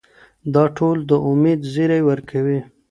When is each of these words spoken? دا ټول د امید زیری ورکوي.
دا 0.53 0.63
ټول 0.77 0.97
د 1.09 1.11
امید 1.29 1.59
زیری 1.73 2.01
ورکوي. 2.09 2.59